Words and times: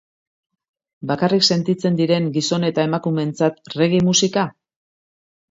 Bakarrik 1.11 1.45
sentitzen 1.55 1.99
diren 1.99 2.31
gizon 2.39 2.65
eta 2.71 2.87
emakumeentzat 2.89 3.63
reggae 3.77 4.03
musika? 4.09 4.49